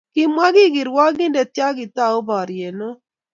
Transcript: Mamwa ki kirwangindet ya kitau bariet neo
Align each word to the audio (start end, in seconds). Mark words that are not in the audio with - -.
Mamwa 0.23 0.47
ki 0.55 0.65
kirwangindet 0.75 1.51
ya 1.59 1.67
kitau 1.77 2.17
bariet 2.27 2.75
neo 2.77 2.91